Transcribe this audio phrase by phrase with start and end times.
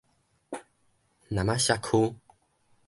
[1.27, 2.15] 那瑪夏區